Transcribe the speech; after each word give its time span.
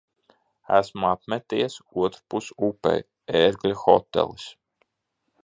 Esmu 0.77 1.07
apmeties 1.09 1.75
otrpus 2.05 2.49
upei. 2.69 3.05
"Ērgļa 3.43 3.77
hotelis". 3.85 4.49